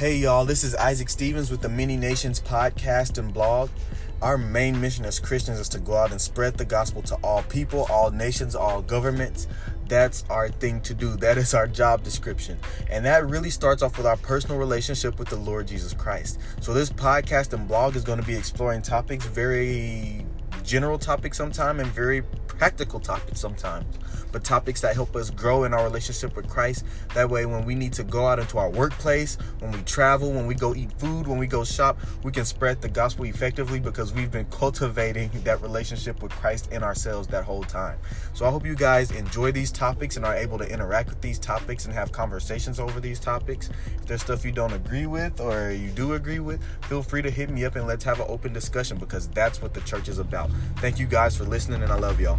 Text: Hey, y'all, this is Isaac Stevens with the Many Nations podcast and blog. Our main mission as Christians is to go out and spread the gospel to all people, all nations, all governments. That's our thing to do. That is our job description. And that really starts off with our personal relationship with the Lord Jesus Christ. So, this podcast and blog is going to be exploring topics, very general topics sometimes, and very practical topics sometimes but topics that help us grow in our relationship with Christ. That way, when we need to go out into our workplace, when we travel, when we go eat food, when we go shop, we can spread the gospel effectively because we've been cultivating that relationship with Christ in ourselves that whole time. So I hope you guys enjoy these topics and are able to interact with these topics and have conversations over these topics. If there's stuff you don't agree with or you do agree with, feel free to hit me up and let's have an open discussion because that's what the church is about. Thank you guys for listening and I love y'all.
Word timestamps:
Hey, 0.00 0.16
y'all, 0.16 0.46
this 0.46 0.64
is 0.64 0.74
Isaac 0.76 1.10
Stevens 1.10 1.50
with 1.50 1.60
the 1.60 1.68
Many 1.68 1.94
Nations 1.94 2.40
podcast 2.40 3.18
and 3.18 3.34
blog. 3.34 3.68
Our 4.22 4.38
main 4.38 4.80
mission 4.80 5.04
as 5.04 5.20
Christians 5.20 5.60
is 5.60 5.68
to 5.68 5.78
go 5.78 5.94
out 5.94 6.10
and 6.10 6.18
spread 6.18 6.54
the 6.54 6.64
gospel 6.64 7.02
to 7.02 7.16
all 7.16 7.42
people, 7.42 7.86
all 7.90 8.10
nations, 8.10 8.54
all 8.56 8.80
governments. 8.80 9.46
That's 9.88 10.24
our 10.30 10.48
thing 10.48 10.80
to 10.84 10.94
do. 10.94 11.16
That 11.16 11.36
is 11.36 11.52
our 11.52 11.66
job 11.66 12.02
description. 12.02 12.58
And 12.88 13.04
that 13.04 13.28
really 13.28 13.50
starts 13.50 13.82
off 13.82 13.98
with 13.98 14.06
our 14.06 14.16
personal 14.16 14.56
relationship 14.56 15.18
with 15.18 15.28
the 15.28 15.36
Lord 15.36 15.68
Jesus 15.68 15.92
Christ. 15.92 16.40
So, 16.62 16.72
this 16.72 16.88
podcast 16.88 17.52
and 17.52 17.68
blog 17.68 17.94
is 17.94 18.02
going 18.02 18.20
to 18.20 18.26
be 18.26 18.34
exploring 18.34 18.80
topics, 18.80 19.26
very 19.26 20.24
general 20.64 20.98
topics 20.98 21.36
sometimes, 21.36 21.78
and 21.78 21.90
very 21.90 22.22
practical 22.60 23.00
topics 23.00 23.40
sometimes 23.40 23.86
but 24.32 24.44
topics 24.44 24.80
that 24.80 24.94
help 24.94 25.14
us 25.16 25.30
grow 25.30 25.64
in 25.64 25.74
our 25.74 25.84
relationship 25.84 26.36
with 26.36 26.48
Christ. 26.48 26.84
That 27.14 27.28
way, 27.28 27.46
when 27.46 27.64
we 27.64 27.74
need 27.74 27.92
to 27.94 28.04
go 28.04 28.26
out 28.26 28.38
into 28.38 28.58
our 28.58 28.70
workplace, 28.70 29.36
when 29.58 29.72
we 29.72 29.80
travel, 29.82 30.32
when 30.32 30.46
we 30.46 30.54
go 30.54 30.74
eat 30.74 30.92
food, 30.98 31.26
when 31.26 31.38
we 31.38 31.46
go 31.46 31.64
shop, 31.64 31.98
we 32.22 32.32
can 32.32 32.44
spread 32.44 32.80
the 32.80 32.88
gospel 32.88 33.24
effectively 33.24 33.80
because 33.80 34.12
we've 34.12 34.30
been 34.30 34.46
cultivating 34.46 35.30
that 35.44 35.60
relationship 35.62 36.22
with 36.22 36.32
Christ 36.32 36.70
in 36.72 36.82
ourselves 36.82 37.28
that 37.28 37.44
whole 37.44 37.62
time. 37.62 37.98
So 38.34 38.46
I 38.46 38.50
hope 38.50 38.64
you 38.64 38.74
guys 38.74 39.10
enjoy 39.10 39.52
these 39.52 39.72
topics 39.72 40.16
and 40.16 40.24
are 40.24 40.34
able 40.34 40.58
to 40.58 40.70
interact 40.70 41.10
with 41.10 41.20
these 41.20 41.38
topics 41.38 41.84
and 41.84 41.94
have 41.94 42.12
conversations 42.12 42.78
over 42.80 43.00
these 43.00 43.20
topics. 43.20 43.70
If 43.96 44.06
there's 44.06 44.22
stuff 44.22 44.44
you 44.44 44.52
don't 44.52 44.72
agree 44.72 45.06
with 45.06 45.40
or 45.40 45.72
you 45.72 45.90
do 45.90 46.14
agree 46.14 46.40
with, 46.40 46.62
feel 46.88 47.02
free 47.02 47.22
to 47.22 47.30
hit 47.30 47.50
me 47.50 47.64
up 47.64 47.76
and 47.76 47.86
let's 47.86 48.04
have 48.04 48.20
an 48.20 48.26
open 48.28 48.52
discussion 48.52 48.98
because 48.98 49.28
that's 49.28 49.60
what 49.62 49.74
the 49.74 49.80
church 49.82 50.08
is 50.08 50.18
about. 50.18 50.50
Thank 50.76 50.98
you 50.98 51.06
guys 51.06 51.36
for 51.36 51.44
listening 51.44 51.82
and 51.82 51.92
I 51.92 51.96
love 51.96 52.20
y'all. 52.20 52.38